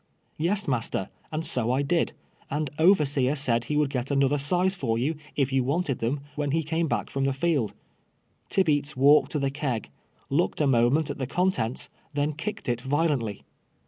[0.39, 2.13] "Yes, master, and so I did;
[2.49, 6.49] and overseer said he would get another size for you, if you wanted them, when
[6.49, 7.75] he came back from the field."
[8.49, 9.91] Tibeats walked to the keg,
[10.27, 13.43] looked a moment at the contents, then kicked it violently.